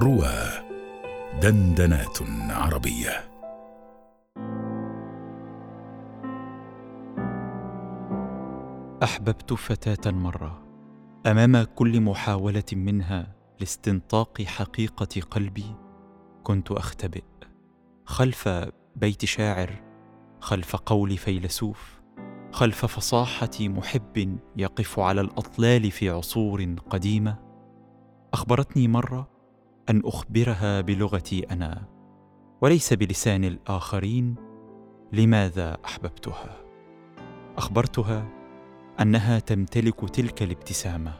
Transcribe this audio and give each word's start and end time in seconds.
روى 0.00 0.32
دندنات 1.42 2.18
عربية. 2.50 3.30
أحببت 9.02 9.52
فتاة 9.52 10.10
مرة 10.10 10.62
أمام 11.26 11.62
كل 11.62 12.00
محاولة 12.00 12.64
منها 12.72 13.34
لاستنطاق 13.60 14.42
حقيقة 14.42 15.20
قلبي 15.30 15.76
كنت 16.42 16.70
أختبئ 16.70 17.24
خلف 18.04 18.48
بيت 18.96 19.24
شاعر 19.24 19.70
خلف 20.40 20.76
قول 20.76 21.16
فيلسوف 21.16 22.00
خلف 22.52 22.86
فصاحة 22.86 23.50
محب 23.60 24.38
يقف 24.56 24.98
على 24.98 25.20
الأطلال 25.20 25.90
في 25.90 26.10
عصور 26.10 26.74
قديمة. 26.90 27.38
أخبرتني 28.32 28.88
مرة 28.88 29.39
أن 29.90 30.02
أخبرها 30.04 30.80
بلغتي 30.80 31.40
أنا 31.40 31.84
وليس 32.60 32.92
بلسان 32.92 33.44
الآخرين 33.44 34.34
لماذا 35.12 35.78
أحببتها؟ 35.84 36.56
أخبرتها 37.56 38.28
أنها 39.00 39.38
تمتلك 39.38 40.10
تلك 40.10 40.42
الابتسامة 40.42 41.14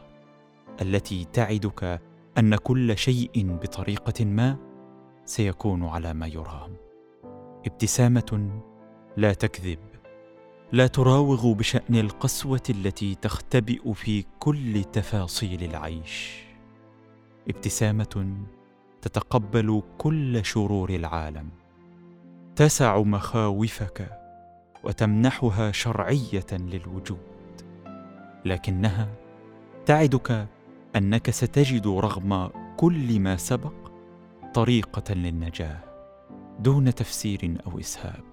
التي 0.81 1.25
تعدك 1.33 2.01
أن 2.37 2.55
كل 2.55 2.97
شيء 2.97 3.57
بطريقة 3.61 4.25
ما 4.25 4.57
سيكون 5.25 5.83
على 5.85 6.13
ما 6.13 6.27
يرام. 6.27 6.75
ابتسامة 7.65 8.61
لا 9.17 9.33
تكذب 9.33 9.79
لا 10.71 10.87
تراوغ 10.87 11.53
بشأن 11.53 11.95
القسوة 11.95 12.63
التي 12.69 13.15
تختبئ 13.15 13.93
في 13.93 14.25
كل 14.39 14.83
تفاصيل 14.83 15.63
العيش. 15.63 16.43
ابتسامة 17.49 18.35
تتقبل 19.01 19.83
كل 19.97 20.45
شرور 20.45 20.89
العالم. 20.89 21.49
تسع 22.55 23.01
مخاوفك 23.01 24.19
وتمنحها 24.83 25.71
شرعية 25.71 26.45
للوجود. 26.51 27.17
لكنها 28.45 29.07
تعدك 29.85 30.47
أنك 30.95 31.29
ستجد 31.29 31.87
رغم 31.87 32.49
كل 32.77 33.19
ما 33.19 33.35
سبق 33.35 33.73
طريقة 34.53 35.13
للنجاة 35.13 35.79
دون 36.59 36.95
تفسير 36.95 37.57
أو 37.67 37.79
إسهاب. 37.79 38.23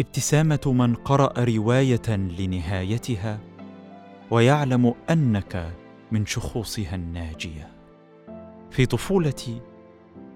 ابتسامة 0.00 0.60
من 0.66 0.94
قرأ 0.94 1.44
رواية 1.44 2.16
لنهايتها 2.16 3.38
ويعلم 4.30 4.94
أنك 5.10 5.72
من 6.12 6.26
شخوصها 6.26 6.94
الناجية. 6.94 7.68
في 8.70 8.86
طفولتي 8.86 9.60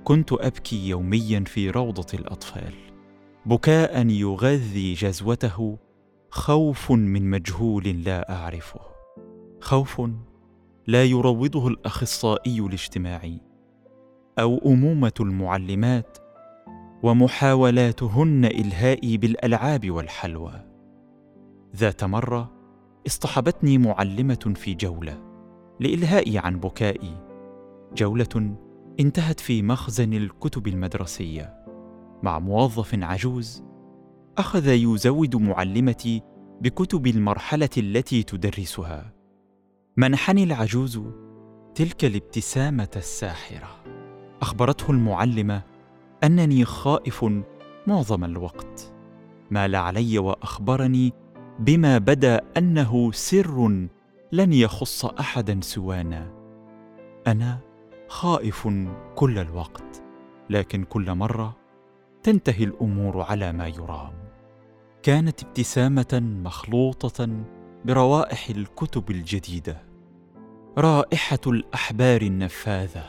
كنت 0.05 0.33
أبكي 0.33 0.89
يوميا 0.89 1.45
في 1.47 1.71
روضة 1.71 2.07
الأطفال. 2.15 2.75
بكاء 3.47 4.07
يغذي 4.07 4.95
جزوته 4.95 5.79
خوف 6.31 6.93
من 6.93 7.31
مجهول 7.31 7.85
لا 7.89 8.33
أعرفه. 8.33 8.81
خوف 9.61 10.03
لا 10.87 11.05
يروضه 11.05 11.69
الأخصائي 11.69 12.61
الاجتماعي. 12.61 13.41
أو 14.39 14.59
أمومة 14.67 15.13
المعلمات 15.21 16.19
ومحاولاتهن 17.03 18.45
الهائي 18.45 19.17
بالألعاب 19.17 19.91
والحلوى. 19.91 20.65
ذات 21.77 22.05
مرة 22.05 22.53
اصطحبتني 23.07 23.79
معلمة 23.79 24.53
في 24.57 24.75
جولة 24.75 25.23
لإلهائي 25.81 26.39
عن 26.39 26.61
بكائي. 26.61 27.15
جولة 27.97 28.57
انتهت 29.01 29.41
في 29.41 29.63
مخزن 29.63 30.13
الكتب 30.13 30.67
المدرسية 30.67 31.65
مع 32.23 32.39
موظف 32.39 32.95
عجوز 32.95 33.65
أخذ 34.39 34.69
يزود 34.69 35.37
معلمتي 35.37 36.23
بكتب 36.61 37.07
المرحلة 37.07 37.69
التي 37.79 38.23
تدرسها. 38.23 39.13
منحني 39.97 40.45
العجوز 40.45 41.01
تلك 41.75 42.05
الابتسامة 42.05 42.89
الساحرة. 42.97 43.85
أخبرته 44.43 44.91
المعلمة 44.91 45.63
أنني 46.25 46.65
خائف 46.65 47.25
معظم 47.87 48.25
الوقت. 48.25 48.95
مال 49.51 49.77
علي 49.77 50.19
وأخبرني 50.19 51.13
بما 51.59 51.99
بدا 51.99 52.41
أنه 52.57 53.13
سر 53.13 53.87
لن 54.33 54.53
يخص 54.53 55.05
أحدا 55.05 55.61
سوانا. 55.63 56.33
أنا 57.27 57.68
خائف 58.09 58.69
كل 59.15 59.39
الوقت 59.39 60.03
لكن 60.51 60.85
كل 60.85 61.15
مرة 61.15 61.57
تنتهي 62.23 62.65
الأمور 62.65 63.21
على 63.23 63.53
ما 63.53 63.69
يرام. 63.69 64.13
كانت 65.03 65.43
ابتسامة 65.43 66.23
مخلوطة 66.45 67.45
بروائح 67.85 68.49
الكتب 68.49 69.11
الجديدة. 69.11 69.83
رائحة 70.79 71.39
الأحبار 71.47 72.23
النفاذة. 72.23 73.05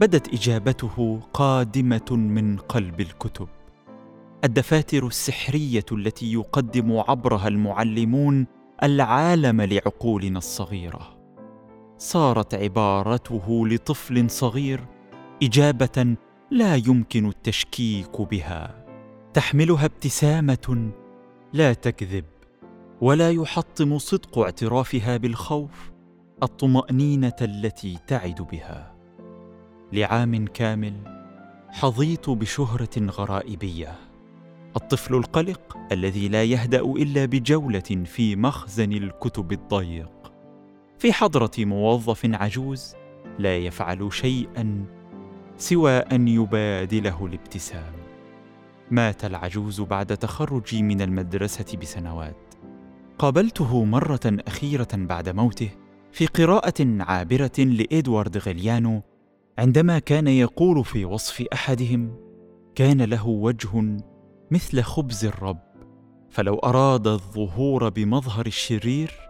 بدت 0.00 0.34
إجابته 0.34 1.20
قادمة 1.32 2.10
من 2.10 2.56
قلب 2.56 3.00
الكتب. 3.00 3.48
الدفاتر 4.44 5.06
السحرية 5.06 5.84
التي 5.92 6.32
يقدم 6.32 6.98
عبرها 7.08 7.48
المعلمون 7.48 8.46
العالم 8.82 9.60
لعقولنا 9.60 10.38
الصغيرة. 10.38 11.19
صارت 12.00 12.54
عبارته 12.54 13.68
لطفل 13.68 14.30
صغير 14.30 14.84
إجابة 15.42 16.16
لا 16.50 16.76
يمكن 16.76 17.28
التشكيك 17.28 18.20
بها. 18.20 18.84
تحملها 19.34 19.84
ابتسامة 19.84 20.90
لا 21.52 21.72
تكذب 21.72 22.24
ولا 23.00 23.30
يحطم 23.30 23.98
صدق 23.98 24.38
اعترافها 24.38 25.16
بالخوف 25.16 25.90
الطمأنينة 26.42 27.36
التي 27.42 27.98
تعد 28.06 28.46
بها. 28.52 28.94
لعام 29.92 30.46
كامل 30.46 30.94
حظيت 31.68 32.30
بشهرة 32.30 32.98
غرائبية. 32.98 33.94
الطفل 34.76 35.14
القلق 35.14 35.76
الذي 35.92 36.28
لا 36.28 36.44
يهدأ 36.44 36.80
إلا 36.80 37.24
بجولة 37.24 38.04
في 38.04 38.36
مخزن 38.36 38.92
الكتب 38.92 39.52
الضيق. 39.52 40.29
في 41.00 41.12
حضرة 41.12 41.50
موظف 41.58 42.20
عجوز 42.24 42.94
لا 43.38 43.56
يفعل 43.56 44.12
شيئا 44.12 44.84
سوى 45.56 45.96
أن 45.96 46.28
يبادله 46.28 47.26
الابتسام. 47.26 47.92
مات 48.90 49.24
العجوز 49.24 49.80
بعد 49.80 50.16
تخرجي 50.16 50.82
من 50.82 51.00
المدرسة 51.02 51.76
بسنوات. 51.82 52.54
قابلته 53.18 53.84
مرة 53.84 54.20
أخيرة 54.26 54.88
بعد 54.92 55.28
موته 55.28 55.70
في 56.12 56.26
قراءة 56.26 56.86
عابرة 57.00 57.58
لإدوارد 57.58 58.38
غليانو 58.38 59.02
عندما 59.58 59.98
كان 59.98 60.28
يقول 60.28 60.84
في 60.84 61.04
وصف 61.04 61.44
أحدهم 61.52 62.16
كان 62.74 63.02
له 63.02 63.28
وجه 63.28 63.98
مثل 64.50 64.82
خبز 64.82 65.24
الرب 65.24 65.60
فلو 66.30 66.54
أراد 66.54 67.06
الظهور 67.06 67.88
بمظهر 67.88 68.46
الشرير 68.46 69.29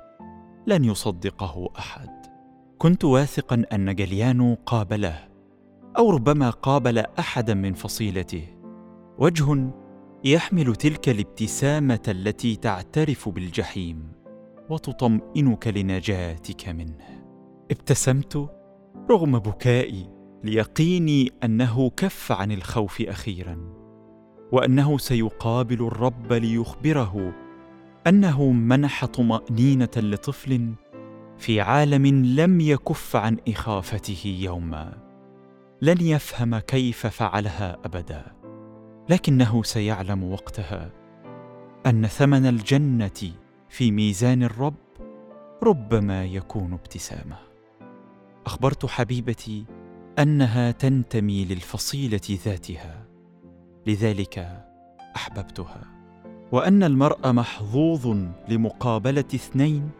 لن 0.70 0.84
يصدقه 0.84 1.68
أحد. 1.78 2.10
كنت 2.78 3.04
واثقا 3.04 3.64
أن 3.72 3.94
جليانو 3.94 4.56
قابله 4.66 5.28
أو 5.98 6.10
ربما 6.10 6.50
قابل 6.50 6.98
احدا 6.98 7.54
من 7.54 7.74
فصيلته. 7.74 8.44
وجه 9.18 9.70
يحمل 10.24 10.76
تلك 10.76 11.08
الابتسامة 11.08 12.00
التي 12.08 12.56
تعترف 12.56 13.28
بالجحيم 13.28 14.12
وتطمئنك 14.70 15.66
لنجاتك 15.68 16.68
منه. 16.68 17.22
ابتسمت 17.70 18.50
رغم 19.10 19.38
بكائي 19.38 20.10
ليقيني 20.44 21.32
أنه 21.44 21.90
كف 21.90 22.32
عن 22.32 22.52
الخوف 22.52 23.02
أخيرا 23.02 23.58
وأنه 24.52 24.98
سيقابل 24.98 25.86
الرب 25.86 26.32
ليخبره 26.32 27.34
أنه 28.06 28.50
منح 28.50 29.04
طمأنينة 29.04 29.90
لطفل 29.96 30.74
في 31.38 31.60
عالم 31.60 32.06
لم 32.24 32.60
يكف 32.60 33.16
عن 33.16 33.36
إخافته 33.48 34.38
يوما 34.40 34.98
لن 35.82 36.00
يفهم 36.00 36.58
كيف 36.58 37.06
فعلها 37.06 37.76
أبدا 37.84 38.26
لكنه 39.08 39.62
سيعلم 39.62 40.24
وقتها 40.32 40.90
أن 41.86 42.06
ثمن 42.06 42.46
الجنة 42.46 43.32
في 43.68 43.90
ميزان 43.90 44.42
الرب 44.42 44.74
ربما 45.62 46.24
يكون 46.24 46.72
ابتسامة. 46.72 47.36
أخبرت 48.46 48.86
حبيبتي 48.86 49.64
أنها 50.18 50.70
تنتمي 50.70 51.44
للفصيلة 51.44 52.38
ذاتها 52.44 53.06
لذلك 53.86 54.64
أحببتها. 55.16 55.99
وأن 56.52 56.82
المرء 56.82 57.32
محظوظ 57.32 58.16
لمقابلة 58.48 59.24
اثنين 59.34 59.90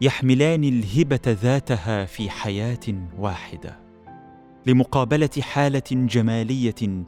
يحملان 0.00 0.64
الهبة 0.64 1.20
ذاتها 1.26 2.04
في 2.04 2.30
حياة 2.30 3.08
واحدة. 3.18 3.78
لمقابلة 4.66 5.30
حالة 5.40 5.82
جمالية 5.90 7.04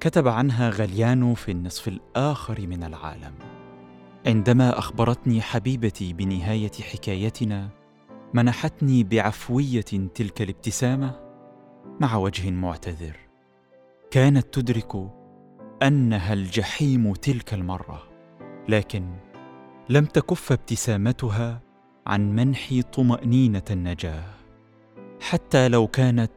كتب 0.00 0.28
عنها 0.28 0.70
غليانو 0.70 1.34
في 1.34 1.50
النصف 1.50 1.88
الآخر 1.88 2.66
من 2.66 2.84
العالم. 2.84 3.34
عندما 4.26 4.78
أخبرتني 4.78 5.40
حبيبتي 5.40 6.12
بنهاية 6.12 6.72
حكايتنا 6.92 7.68
منحتني 8.34 9.04
بعفوية 9.04 10.08
تلك 10.14 10.42
الابتسامة 10.42 11.20
مع 12.00 12.16
وجه 12.16 12.50
معتذر. 12.50 13.16
كانت 14.10 14.54
تدرك 14.54 15.10
أنها 15.82 16.32
الجحيم 16.32 17.12
تلك 17.12 17.54
المرة. 17.54 18.13
لكن 18.68 19.04
لم 19.88 20.04
تكف 20.04 20.52
ابتسامتها 20.52 21.60
عن 22.06 22.34
منحي 22.34 22.82
طمأنينة 22.82 23.62
النجاة 23.70 24.24
حتى 25.20 25.68
لو 25.68 25.86
كانت 25.86 26.32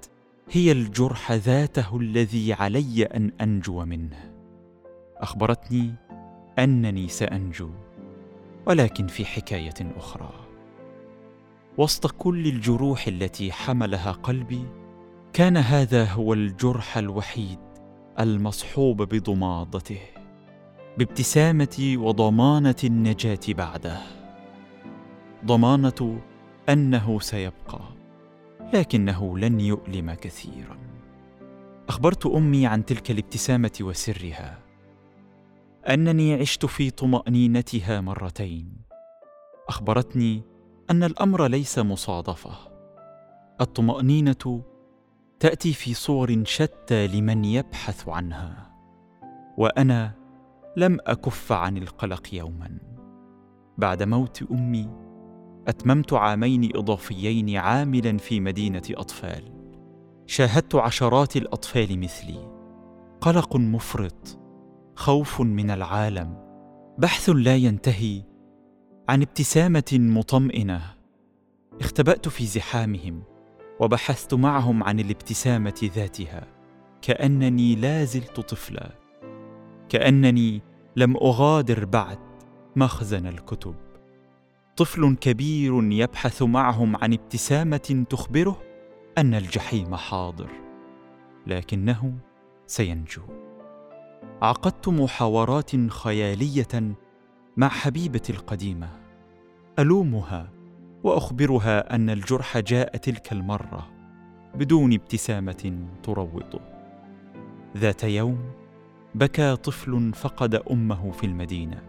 هي 0.52 0.72
الجرح 0.72 1.32
ذاته 1.32 1.98
الذي 1.98 2.54
علي 2.54 3.04
أن 3.04 3.32
أنجو 3.42 3.86
منه. 3.86 4.34
أخبرتني 5.18 5.96
أنني 6.60 7.08
سأنجو 7.08 7.70
ولكن 8.66 9.08
في 9.08 9.26
حكاية 9.26 9.94
أخرى. 9.98 10.34
وسط 11.78 12.12
كل 12.12 12.48
الجروح 12.48 13.08
التي 13.08 13.52
حملها 13.52 14.12
قلبي 14.12 14.66
كان 15.34 15.58
هذا 15.58 16.06
هو 16.06 16.34
الجرح 16.34 16.98
الوحيد 16.98 17.60
المصحوب 18.20 19.02
بضمادته. 19.02 20.17
بابتسامة 20.98 21.96
وضمانة 21.98 22.76
النجاة 22.84 23.40
بعده. 23.50 23.98
ضمانة 25.46 26.22
أنه 26.70 27.20
سيبقى 27.20 27.80
لكنه 28.74 29.38
لن 29.38 29.60
يؤلم 29.60 30.14
كثيرا. 30.14 30.78
أخبرت 31.90 32.26
أمي 32.26 32.68
عن 32.68 32.86
تلك 32.86 33.12
الابتسامة 33.12 33.72
وسرها. 33.82 34.60
أنني 35.90 36.34
عشت 36.34 36.66
في 36.66 36.90
طمأنينتها 36.90 38.02
مرتين. 38.02 38.74
أخبرتني 39.70 40.44
أن 40.92 41.04
الأمر 41.04 41.48
ليس 41.48 41.80
مصادفة. 41.80 42.52
الطمأنينة 43.62 44.62
تأتي 45.40 45.74
في 45.74 45.94
صور 45.94 46.44
شتى 46.44 47.08
لمن 47.08 47.46
يبحث 47.46 48.10
عنها. 48.10 48.72
وأنا 49.58 50.17
لم 50.78 50.98
أكف 51.06 51.52
عن 51.52 51.78
القلق 51.78 52.34
يوما. 52.34 52.78
بعد 53.78 54.04
موت 54.04 54.44
أمي 54.52 54.90
أتممت 55.68 56.14
عامين 56.14 56.72
إضافيين 56.76 57.58
عاملا 57.58 58.18
في 58.18 58.40
مدينة 58.40 58.82
أطفال. 58.92 59.44
شاهدت 60.26 60.76
عشرات 60.76 61.38
الأطفال 61.38 62.00
مثلي. 62.00 62.52
قلق 63.22 63.56
مفرط 63.56 64.40
خوف 64.96 65.42
من 65.42 65.72
العالم 65.72 66.38
بحث 66.98 67.30
لا 67.30 67.56
ينتهي 67.56 68.24
عن 69.10 69.22
ابتسامة 69.22 69.94
مطمئنة. 69.94 70.82
اختبأت 71.82 72.28
في 72.28 72.46
زحامهم 72.46 73.24
وبحثت 73.80 74.34
معهم 74.34 74.84
عن 74.84 75.00
الابتسامة 75.00 75.90
ذاتها 75.96 76.48
كأنني 77.02 77.76
لا 77.76 78.04
زلت 78.04 78.40
طفلا. 78.40 79.07
كأنني 79.90 80.62
لم 80.96 81.18
أغادر 81.18 81.86
بعد 81.86 82.20
مخزن 82.76 83.28
الكتب. 83.28 83.76
طفل 84.78 85.16
كبير 85.16 85.84
يبحث 85.84 86.42
معهم 86.44 86.96
عن 86.96 87.14
ابتسامة 87.14 88.06
تخبره 88.10 88.62
أن 89.18 89.34
الجحيم 89.34 89.96
حاضر 89.96 90.50
لكنه 91.48 92.14
سينجو. 92.68 93.22
عقدت 94.42 94.88
محاورات 94.88 95.90
خيالية 95.90 96.96
مع 97.58 97.70
حبيبتي 97.70 98.34
القديمة. 98.34 98.90
ألومها 99.80 100.52
وأخبرها 101.04 101.96
أن 101.96 102.10
الجرح 102.10 102.58
جاء 102.58 102.98
تلك 102.98 103.32
المرة 103.32 103.90
بدون 104.56 104.94
ابتسامة 104.94 105.88
تروضه 106.04 106.60
ذات 107.78 108.04
يوم 108.04 108.52
بكى 109.18 109.56
طفل 109.56 110.14
فقد 110.14 110.56
أمه 110.56 111.12
في 111.12 111.26
المدينة. 111.26 111.82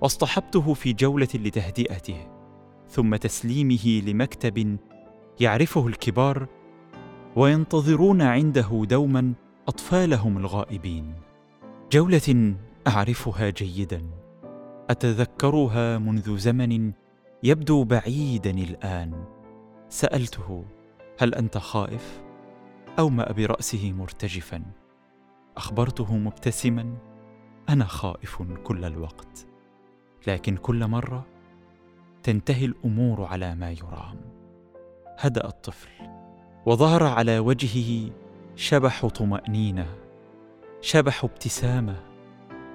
واصطحبته 0.00 0.74
في 0.74 0.92
جولة 0.92 1.28
لتهدئته 1.34 2.16
ثم 2.88 3.16
تسليمه 3.16 4.02
لمكتب 4.06 4.76
يعرفه 5.40 5.86
الكبار 5.86 6.48
وينتظرون 7.36 8.22
عنده 8.22 8.84
دوما 8.88 9.32
أطفالهم 9.68 10.38
الغائبين. 10.38 11.14
جولة 11.92 12.54
أعرفها 12.86 13.50
جيدا 13.50 14.02
أتذكرها 14.90 15.98
منذ 15.98 16.38
زمن 16.38 16.92
يبدو 17.42 17.84
بعيدا 17.84 18.50
الآن. 18.50 19.24
سألته 19.88 20.64
هل 21.18 21.34
أنت 21.34 21.58
خائف 21.58 22.22
اوما 22.98 23.32
براسه 23.32 23.92
مرتجفا؟ 23.92 24.81
أخبرته 25.56 26.16
مبتسما 26.16 26.96
أنا 27.68 27.84
خائف 27.84 28.42
كل 28.64 28.84
الوقت. 28.84 29.46
لكن 30.26 30.56
كل 30.56 30.86
مرة 30.86 31.26
تنتهي 32.22 32.64
الأمور 32.64 33.24
على 33.24 33.54
ما 33.54 33.70
يرام. 33.70 34.20
هدأ 35.18 35.46
الطفل 35.46 35.90
وظهر 36.66 37.02
على 37.02 37.38
وجهه 37.38 38.10
شبح 38.56 39.06
طمأنينة 39.06 39.86
شبح 40.80 41.24
ابتسامة 41.24 41.96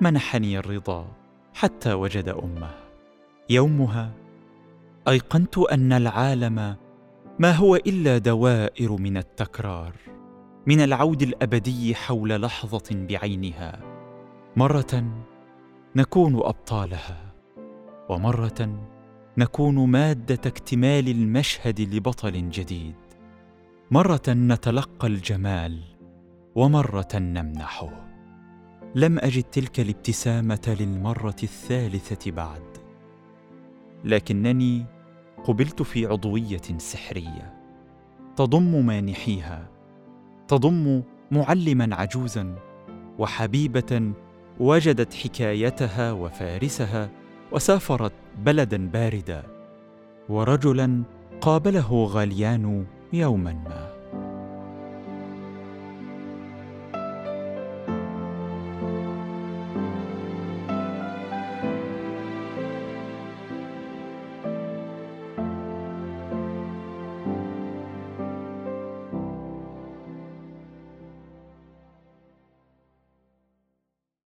منحني 0.02 0.60
الرضا 0.60 1.08
حتى 1.54 1.94
وجد 1.94 2.30
أمه. 2.30 2.72
يومها 3.50 4.12
أيقنت 5.08 5.58
أن 5.58 5.94
العالم 5.94 6.76
ما 7.40 7.52
هو 7.52 7.76
إلا 7.76 8.18
دوائر 8.18 8.92
من 8.92 9.18
التكرار. 9.18 9.94
من 10.68 10.82
العود 10.82 11.22
الأبدي 11.22 11.96
حول 11.96 12.42
لحظة 12.42 13.06
بعينها. 13.10 13.80
مرة 14.56 15.04
نكون 15.96 16.36
أبطالها 16.36 17.34
ومرة 18.10 18.88
نكون 19.38 19.90
مادة 19.90 20.40
اكتمال 20.46 21.08
المشهد 21.08 21.82
لبطل 21.82 22.50
جديد. 22.50 22.96
مرة 23.92 24.22
نتلقى 24.30 25.08
الجمال 25.08 25.84
ومرة 26.56 27.16
نمنحه. 27.16 28.08
لم 28.96 29.20
أجد 29.20 29.44
تلك 29.44 29.80
الابتسامة 29.80 30.78
للمرة 30.80 31.36
الثالثة 31.44 32.32
بعد. 32.32 32.78
لكنني 34.04 34.86
قبلت 35.44 35.82
في 35.82 36.06
عضوية 36.06 36.78
سحرية 36.78 37.54
تضم 38.36 38.86
مانحيها. 38.86 39.77
تضم 40.48 41.04
معلما 41.32 41.96
عجوزا 41.96 42.56
وحبيبة 43.20 44.12
وجدت 44.60 45.14
حكايتها 45.14 46.12
وفارسها 46.12 47.10
وسافرت 47.52 48.12
بلدا 48.38 48.88
باردا 48.88 49.44
ورجلا 50.30 51.04
قابله 51.42 52.06
غاليان 52.06 52.86
يوما 53.14 53.54
ما. 53.54 53.97